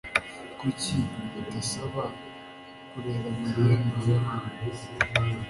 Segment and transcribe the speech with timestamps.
[0.59, 0.97] Kuki
[1.41, 2.03] utasaba
[2.89, 4.53] kurera Mariya na Yohana?